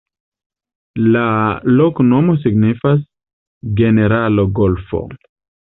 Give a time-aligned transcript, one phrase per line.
[1.15, 1.25] La
[1.81, 3.07] loknomo signifas:
[3.83, 5.07] generalo-golfo.